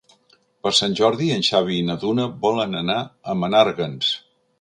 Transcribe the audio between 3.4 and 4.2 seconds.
Menàrguens.